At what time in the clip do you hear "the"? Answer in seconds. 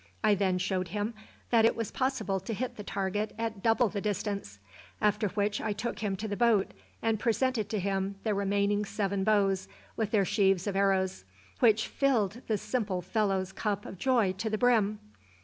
2.75-2.81, 3.87-4.01, 6.27-6.35, 8.23-8.33, 12.47-12.57, 14.49-14.57